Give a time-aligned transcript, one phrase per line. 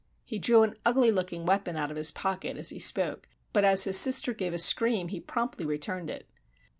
[0.25, 3.83] He drew an ugly looking weapon out of his pocket as he spoke, but as
[3.83, 6.27] his sister gave a scream he promptly returned it.